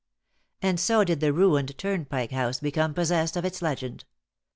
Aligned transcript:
And 0.63 0.79
so 0.79 1.03
did 1.03 1.19
the 1.19 1.31
ruined 1.31 1.77
Turnpike 1.77 2.31
House 2.31 2.59
become 2.59 2.95
possessed 2.95 3.37
of 3.37 3.45
its 3.45 3.61
legend. 3.61 4.05